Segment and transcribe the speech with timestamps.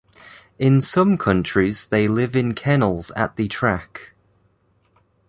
[0.57, 4.15] In some countries they live in kennels at the track.